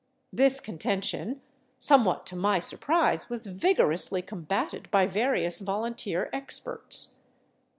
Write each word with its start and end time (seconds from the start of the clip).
This 0.33 0.59
contention, 0.59 1.41
somewhat 1.77 2.25
to 2.25 2.35
my 2.35 2.57
surprise, 2.57 3.29
was 3.29 3.45
vigorously 3.45 4.23
combated 4.23 4.89
by 4.89 5.05
various 5.05 5.59
volunteer 5.59 6.27
experts. 6.33 7.19